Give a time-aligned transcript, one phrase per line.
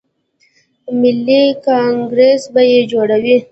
[0.99, 3.37] ملي کانګریس به یې جوړوي.